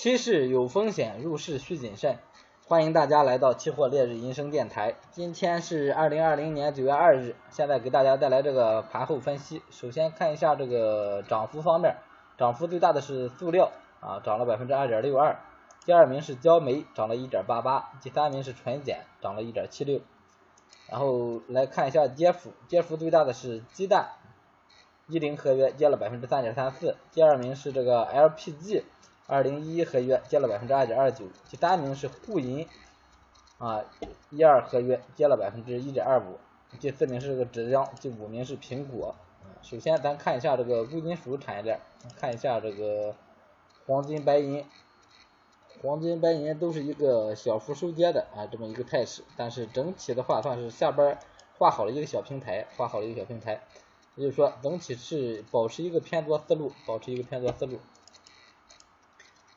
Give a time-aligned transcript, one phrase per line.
[0.00, 2.18] 期市有风险，入市需谨慎。
[2.68, 4.94] 欢迎大家来到期货烈日银声电台。
[5.10, 9.60] 今天是二零二零年九月二日，现在给大家带来这个盘后分析。
[9.70, 11.96] 首先看一下这个涨幅方面，
[12.38, 15.36] 涨幅最大的是塑料啊，涨了百分之二点六二。
[15.84, 17.90] 第二名是焦煤，涨了一点八八。
[18.00, 20.00] 第三名是纯碱，涨了一点七六。
[20.88, 24.10] 然后来看一下跌幅，跌幅最大的是鸡蛋，
[25.08, 26.94] 一零合约跌了百分之三点三四。
[27.10, 28.84] 第二名是这个 LPG。
[29.30, 32.66] 二零一一合约跌了百分之二点二九，第三名是沪银
[33.58, 33.84] 啊，
[34.30, 36.38] 一二合约跌了百分之一点二五，
[36.80, 39.14] 第四名是这个浙江，第五名是苹果。
[39.60, 41.78] 首先咱看一下这个贵金属产业链，
[42.18, 43.14] 看一下这个
[43.86, 44.64] 黄金、白银，
[45.82, 51.18] 黄金、白银都是一个小幅收跌的啊这么一个态势，但是整体的话算是下边
[51.58, 53.60] 画好了一个小平台，画好了一个小平台，
[54.14, 57.78] 也就是说整体是保持一个偏多思路，保持一个偏多思路。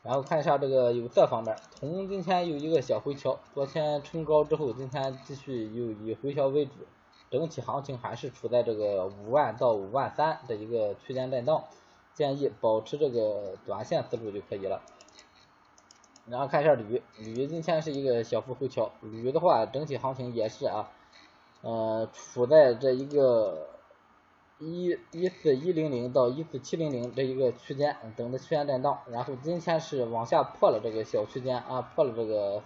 [0.03, 6.71] 然后看一下这个有色方面，铜今天有一个小回调，昨天冲高之后，今天继续又以回调为主，
[7.29, 11.65] 整体行情还是处在这个五万到五万三的一个区间震荡，
[12.15, 14.81] 建议保持这个短线思路就可以了。
[16.25, 20.89] 然后看一下铝，铝今天是一个小幅回调，铝的话整体行情也是啊，
[21.61, 23.67] 呃，处在这一个。
[24.63, 32.61] 一一四一零零到一四七零零这一个区间，等的区间震荡，然后今天是往下破了这个小区间啊，破了这个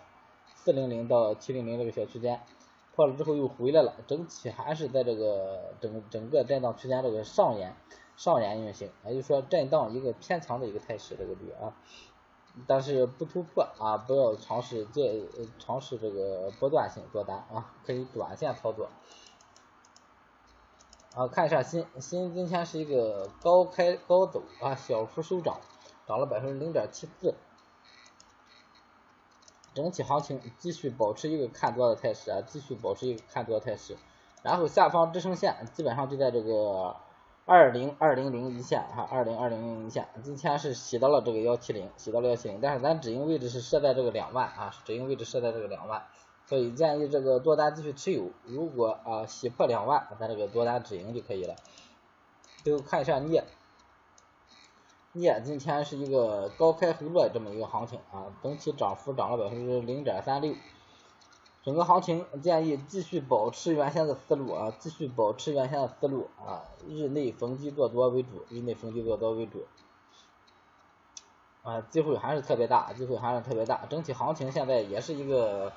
[0.56, 2.42] 四零零到七零零这个小区间，
[2.94, 7.74] 破了之后又回来了，整体还是在这个整整个震荡区间这个上沿
[8.18, 11.78] 上沿运行，也就是说震荡一个偏强的一个态势，这个铝啊，
[12.68, 15.24] 但是不突破啊，不要尝试这
[15.60, 18.90] 尝试这个波段性做单啊，可以短线操作。
[21.16, 25.62] 啊，看一下新新今天是一个高开高走啊，小幅收涨，
[26.06, 27.34] 涨了百分之零点七四，
[29.74, 33.96] 整体行情继续保持一个看多的态势啊，继续保持一个看多的态势，
[34.44, 36.98] 然后下方支撑线基本上就在这个
[37.46, 46.04] 二零二零零一线哈，二零二零零一线，今天是洗到了这个幺七零，洗到了幺七零，但是咱止盈位置是设在这个两万啊，止盈位置设在这个两万。
[46.48, 51.56] 所以建议这个多单继续持有，如果啊洗破两万，咱这个多单止盈就可以了。
[52.64, 53.44] 最后看一下镍，
[55.14, 60.54] 镍今天是一个高开回落这么一个行情啊，整体涨幅涨了百分之零点三六，
[61.64, 69.66] 整个行情建议继续保持原先的思路啊，继续保持原先的思路啊，日内逢低做多为主，日内逢低做多为主，
[71.64, 75.74] 啊，机会还是特别大，机会还是特别大，整体行情现在也是一个。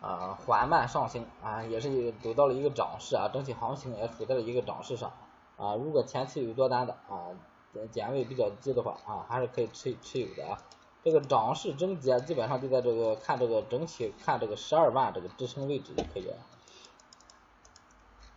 [0.00, 5.12] 啊，缓慢上行啊，也是走到了一个涨势啊，整体行情也处在了一个涨势上
[5.56, 5.74] 啊。
[5.74, 7.34] 如果前期有多单的啊，
[7.92, 10.58] 点位比较低的话啊，还是可以持持有的啊。
[11.02, 16.36] 这个涨势终结基本上就在这个看这个整体看这个十二万这个支撑位置就可以了。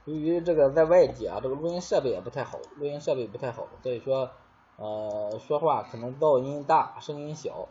[0.05, 4.31] 由于这个在外地啊，这个录音设备也不太好，录音设备不太好，所以说
[4.77, 7.67] 呃说话可能噪音大，声音小。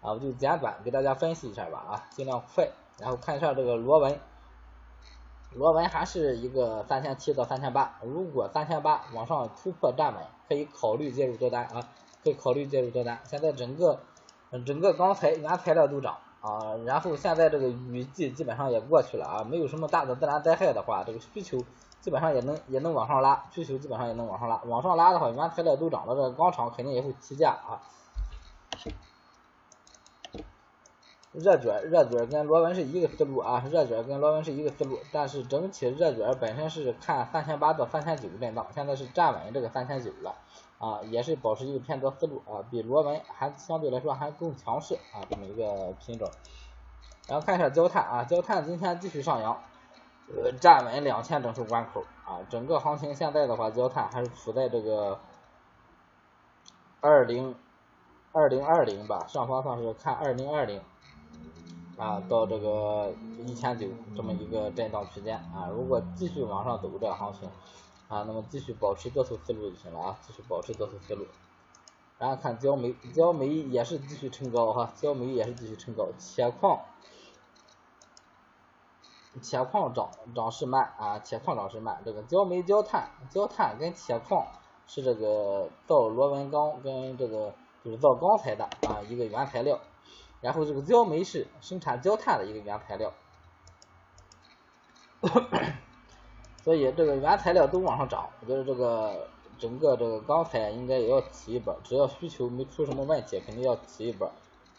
[0.00, 4.18] 啊，我就简短给大家分析一下吧，啊，尽量快，然后看一下这个螺纹，
[5.52, 11.88] 螺纹还是一个三千七到三千八，如果三千八往上突破站稳，可以考虑介入多单啊，
[12.24, 13.20] 可以考虑介入多单。
[13.24, 14.00] 现在整个
[14.64, 21.62] 整个钢材原材料都涨啊，然后现在这个雨季基本上也过去了啊，没有什么大的自然灾害的话，这个需求
[22.00, 27.82] 基本上也能也能往上拉，需求基本上也能往上拉，往上拉的话，原材料都涨了，这个钢厂肯定也会提价啊。
[31.32, 40.34] 热卷热卷跟螺纹是一个思路啊，热卷跟螺纹是一个思路，但是整体热卷本身是看三千八到三千九震荡，现在是站稳这个三千九了
[40.78, 46.28] 啊，也是保持一个偏多思路啊，比螺纹还相对来说还更强势啊，这么一个品种。
[47.28, 49.56] 然后看一下焦炭啊，焦炭今天继续上扬，
[50.34, 55.20] 呃，站稳两千整数关口啊，整个行情现在的话，焦炭还是处在这个
[57.00, 57.54] 二零
[58.32, 60.82] 二零二零吧，上方算是看二零二零。
[62.00, 63.12] 啊，到这个
[63.44, 63.86] 一千九
[64.16, 67.46] 这么一个震荡区间啊，如果继续往上走这个行情
[68.08, 71.26] 啊，那么继续保持多头思路就行了啊，继续保持多头思路。
[72.18, 76.08] 然后看焦煤，焦煤也是继续冲高哈，焦煤也是继续冲高。
[76.18, 76.80] 铁矿，
[79.42, 82.00] 铁矿涨涨势慢啊，铁矿涨势慢。
[82.02, 84.46] 这个焦煤、焦炭、焦炭跟铁矿
[84.86, 87.54] 是这个造螺纹钢跟这个
[87.84, 89.78] 就是造钢材的啊一个原材料。
[90.40, 93.12] 然后这个焦煤是生产焦炭的一个原材料，
[96.64, 99.28] 所以这个原材料都往上涨，我觉得这个
[99.58, 104.30] 整个这个钢材应该也要提一波，只要需求没出什么问题，肯定要提一波。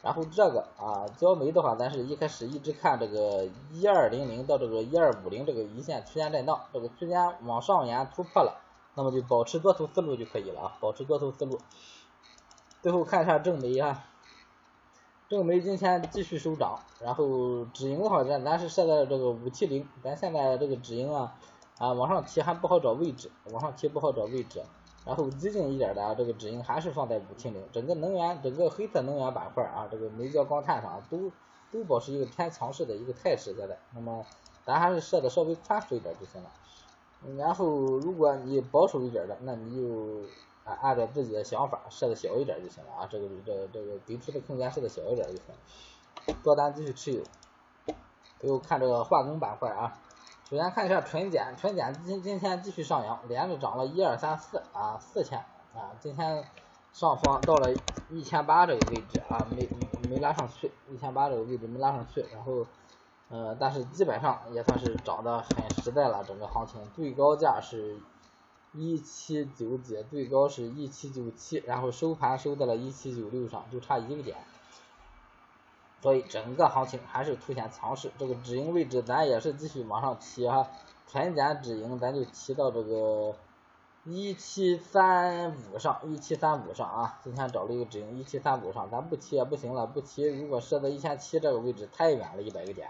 [0.01, 8.61] 然后这个啊，焦煤的话，咱是一开始一直看这个一二零零到这个一二五零这个一线区间震荡，这个区间往上沿突破了，
[8.95, 11.59] 那么就保持多头思路就可以了啊，保持多头思路。
[12.81, 14.03] 最后看一下正煤啊，
[15.31, 21.37] 这个煤今天继续收涨，然后止盈的话，咱咱是设在这个五七零，咱现在这个止盈啊
[21.77, 24.61] 啊往上提还不好找位置，往上提不好找位置。
[25.05, 31.31] 然后激进一点的啊这个止盈还是放在五七零，整个能源整个黑色能源板块啊，这个煤焦钢炭上都
[31.71, 33.77] 都保持一个偏强势的一个态势在的。
[33.95, 34.25] 那么
[34.65, 36.49] 咱还是设的稍微宽幅一点就行了。
[37.37, 40.27] 然后如果你保守一点的，那你就
[40.81, 46.35] 按照自己的想法设的小一点就行了啊，这个这个这个给出的空间设的小一点就行。
[46.43, 47.23] 多单继续持有。
[48.39, 49.97] 最后看这个化工板块啊。
[50.49, 55.39] 首先看一下纯碱，纯碱今今天继续上扬，连着涨了一二三四啊四千
[55.73, 56.43] 啊，今天
[56.91, 57.73] 上方到了
[58.09, 59.69] 一千八这个位置啊，没
[60.09, 62.67] 没拉上去，一千八这个位置没拉上去，然后
[63.29, 67.97] 呃但是基本上也算是涨得很实在了，整个行情最高价是
[68.73, 74.37] 一七九几，最高是一七九七，然后收盘收在了一七九六上，就差一个点。
[76.01, 80.67] 所以整个行情还是凸显强势，这个止盈位置咱也是继续往上提哈，
[81.07, 83.35] 纯碱止盈咱就提到这个
[84.05, 92.89] 一七三五上，一七三五上啊，今天找了一个止盈一七三五上，咱不提也不行了，不提如果设在一千七这个位置太远了，一百个点。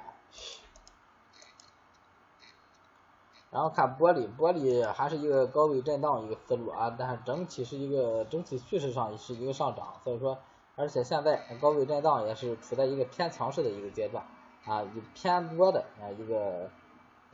[3.51, 10.38] 然后看玻璃，玻璃还是一个高位震荡一个思路啊，但是整体是一个整体趋势上是一个上涨，所以说。
[10.77, 14.24] 而且现在高位震荡也是处在一个偏强势的一个阶段
[14.65, 16.69] 啊，以偏多的啊一个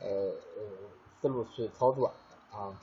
[0.00, 0.62] 呃呃
[1.20, 2.10] 思路去操作
[2.50, 2.74] 啊，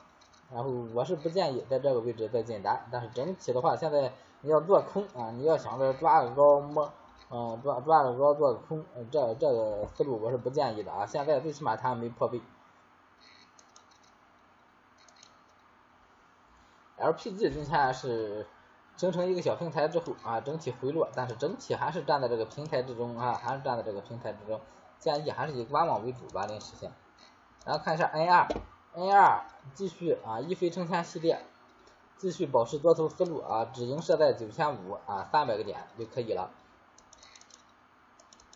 [0.50, 6.90] 然后我是不建议在这个位置再进单，但是整体的话，现在你要做空啊，你要想着抓个高摸，
[7.30, 8.82] 嗯抓抓个高做个空，
[9.12, 12.40] 这这个思路我是不建议的啊，现在最起码它还没破位。
[16.98, 18.46] LPG 今天是。
[18.96, 24.58] 形成一个小平台之后啊，整体回落，但是整体还是站在这个平台之中啊，还是站在这个平台之中，
[24.98, 26.90] 建议还是以观望为主吧，临时性。
[27.66, 28.48] 然后看一下 N 二
[28.94, 29.44] ，N 二
[29.74, 31.44] 继续啊一飞冲天系列，
[32.16, 36.50] 继续保持多头思路啊，止盈设在九千五啊三百个点就可以了。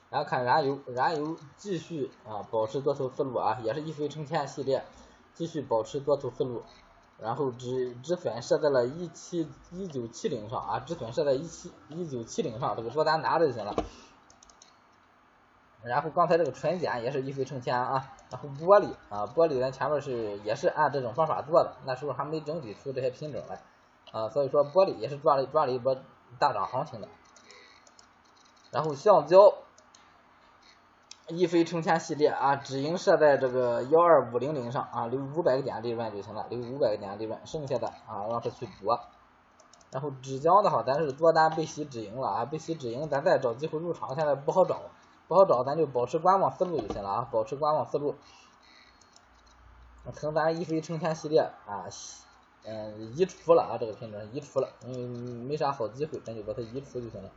[0.09, 4.87] 然后看燃油，燃油继续啊保持多头思路啊，也是一飞冲天系列，
[5.35, 6.63] 继续保持多头思路。
[7.23, 13.75] 然后止止损设在了一七一九七零上啊，止损设在一七一九七零上，这个多单拿着就行了。
[15.83, 23.63] 然后刚才这个纯碱也是一飞冲天啊，然后玻璃啊，玻璃咱前面是也是按这种方法做的，那时候还没整理出这些品种来
[24.13, 25.97] 啊，所以说玻璃也是赚了赚了一波
[26.39, 27.09] 大涨行情的。
[28.71, 29.55] 然后橡胶。
[31.31, 39.01] 一飞冲天系列啊，止盈设在这个幺二五零零上啊，留五百个点利润就行了，留五百个点利润，剩下的啊让它去搏。
[39.93, 44.81] 然后纸浆的话，咱是多单被洗止盈了啊，被洗止盈，咱再找机会入场，现在不好找，
[45.29, 48.17] 不好找，咱就保持观望思路就行了啊，保持观望思路。
[50.13, 51.87] 从咱一飞冲天系列啊，
[52.65, 55.07] 嗯移除了啊，这个品种移除了，因为
[55.45, 57.31] 没啥好机会，咱就把它移除就行了。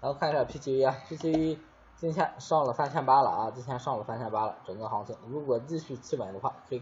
[0.00, 1.58] 然后看一下 PCA 啊，PCA。
[2.00, 3.52] 今天上了三千八了啊！
[3.54, 6.80] 今天上了三千八了，整个行情如果继续企稳的话，可以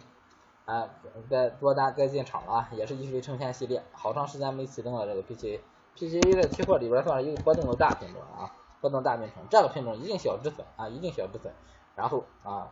[0.64, 0.88] 啊，
[1.28, 2.68] 该多单该进场了啊！
[2.70, 11.52] 也是一飞冲天系列，好长时间没启动了这个 PCA，PCA 在期货里边算是一个波动的大品种啊，波动大品种，这个品种一定小止损啊，一定小止损，
[11.96, 12.70] 然后啊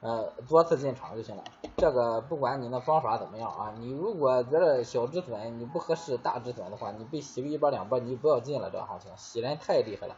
[0.00, 1.44] 呃多次进场就行了。
[1.76, 10.16] 这个不管你的方法怎么样啊，你如果觉得小止损你不合适，大止损的话，你被洗个一波两波，你就不要进了这个行情，洗人太厉害了。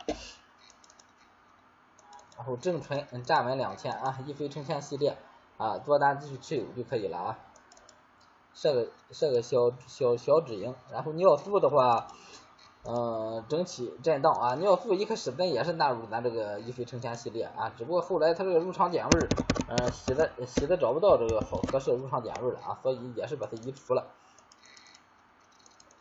[2.36, 5.16] 然后正纯站稳两千啊，一飞冲天系列
[5.56, 7.38] 啊，多单继续持有就可以了啊。
[8.52, 12.08] 设个设个小小小止盈，然后尿素的话，
[12.84, 14.54] 嗯，整体震荡啊。
[14.56, 19.28] 尿素一开始咱也是纳入咱这个一飞冲天系列啊，只不过后来它这个入场点位，
[19.68, 24.06] 嗯，洗的洗的找不到这个好合适入场点位了啊，所以也是把它移除了。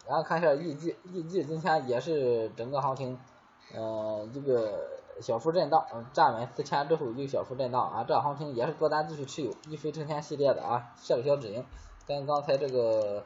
[0.08, 3.18] 然后看一下 EG，EG 今天也是整个行情，
[3.74, 4.95] 嗯，一个。
[5.22, 11.66] 小幅震荡，嗯，站稳四千之后又小幅震荡啊，这行情也是多单继续持有，一飞冲天系列的啊，设个小止盈，
[12.06, 13.24] 跟刚才这个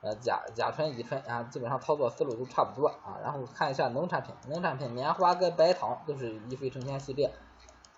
[0.00, 3.18] 呃甲甲醇乙醇啊，基本上操作思路都差不多啊。
[3.22, 7.32] 然后看一下农产品，农产品棉花跟白糖都是一飞冲天系列，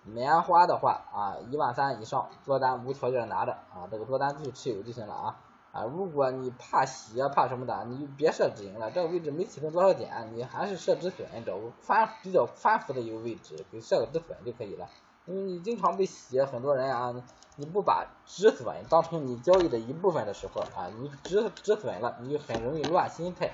[0.03, 5.37] 棉花的话啊，一万三以上多单无条件拿着啊，这个多单继续持有就行了啊。
[5.75, 14.87] 啊，如果你怕洗啊怕什么的，你就别设止盈了，这个位置没启动多少点，你还是设止损，找个宽比较宽幅的一个位置，给设个止损就可以了。
[15.25, 17.13] 因为你经常被洗，很多人啊，
[17.57, 23.51] 你不把止损当成你交易的一部分的时候啊，你止止损了，你就很容易乱心态。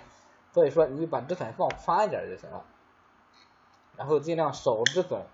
[0.53, 2.63] 所以说，你就把止损放宽一点就行了，
[3.97, 5.25] 然后尽量少止损。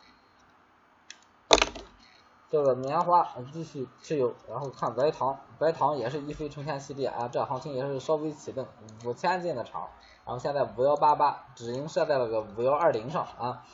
[2.49, 8.65] 这个棉花继续持有，然后看白糖，白糖也是一飞冲天系列啊，这行情也是稍微启动
[9.03, 9.89] 五千进的场，
[10.25, 13.65] 然后现在五幺八八，止盈设在了个五幺二零上啊。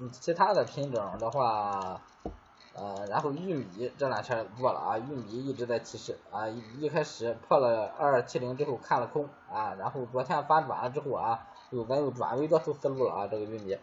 [0.00, 2.00] 嗯，其他的品种的话，
[2.72, 13.78] 呃，然后玉米这两天做了啊，玉米一直在起势啊，一开始破了二七零之后看了空啊，然后昨天反转了之后啊，又咱又转为多头思路了啊，这个玉米。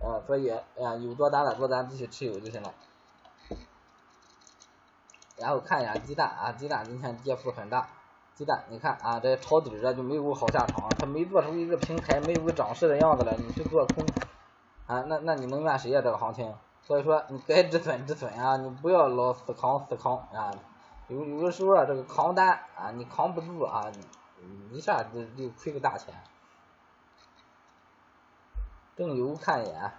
[0.00, 2.72] 呃，所以呃有多单的多单继续持有就行了。
[5.36, 7.88] 然后看一下鸡蛋啊，鸡蛋今天跌幅很大。
[8.34, 14.04] 鸡蛋你看啊，这抄底的就没有个好下场，它没做出一个平台，没有个涨势的样子来，你去做空
[14.86, 16.02] 啊，那那你能怨谁呀？
[16.02, 20.52] 这个行情，所以说你该止损止损啊，你不要老死扛死扛啊。
[21.08, 23.90] 有有的时候啊，这个扛单啊，你扛不住啊，
[24.70, 26.14] 一下就就亏个大钱。
[28.96, 29.92] 正油看一眼，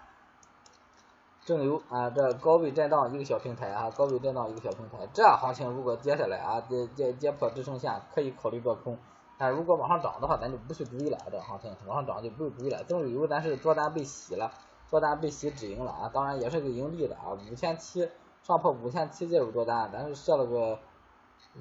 [1.45, 8.97] 正油啊，这高位震荡一个小平台啊，高位震荡一个小平台，这行情如果跌下来啊，跌跌跌破支撑线，可以考虑做空。
[9.37, 11.17] 但如果往上涨的话，咱就不去追了。
[11.31, 12.83] 这行情往上涨就不用追了。
[12.85, 14.51] 正油咱是做单被洗了，
[14.87, 18.09] 做单被洗止盈了啊，当然也是个盈利的啊，五千七
[18.41, 20.79] 上破五千七介入多单，咱是设了个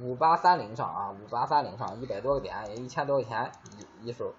[0.01, 3.53] 五八三零上啊，五八三零上一百多个点，也一千多块钱
[4.03, 4.33] 一一手。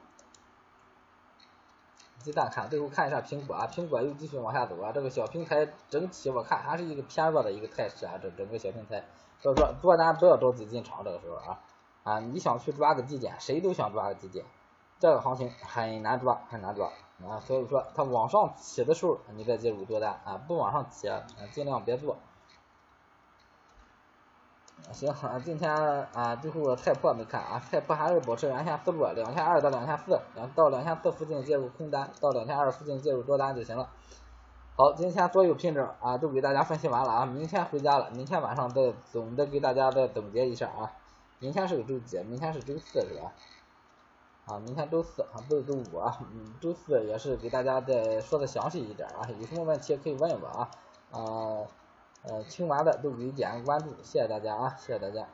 [2.28, 9.06] 鸡蛋看，最后看一下苹果啊，苹果又继续往下走啊，这个小平台整体我看还是一个偏弱的一个态势啊，这整个小平台，
[9.40, 11.60] 所以说做单不要着急进场，这个时候啊
[12.04, 14.44] 啊，你想去抓个低点，谁都想抓个低点，
[15.00, 16.92] 这个行情很难抓，很难抓
[17.26, 22.18] 啊，所以说它往上起的时候你再介入多单啊，不往上起啊，尽量别做。
[24.92, 25.70] 行啊，今天
[26.14, 33.90] 啊最后太破没看啊，菜破还是保持原先思路，两千二到两千四，两到两千四附近介入空单，到两千二附近介入多单就行了。
[34.76, 40.94] 好，今天所有品种啊都给大家分析完了啊，明天回家了，明天晚上再总的给大家再总结一下啊。
[41.40, 42.18] 明天是个周几？
[42.24, 43.34] 明天是周四是吧？
[44.46, 50.70] 啊，明天周四啊，不是周五啊，嗯，周四也是给大家再说的详细一点啊，有什么问题可以问我啊，
[51.12, 51.68] 啊。
[52.50, 55.28] 听完的都给点个关注，谢谢大家啊，谢谢大家。